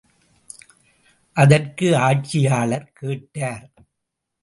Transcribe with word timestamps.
அதற்கு 1.37 1.97
ஆட்சியாளர் 1.97 2.91
கேட்டார். 2.93 3.65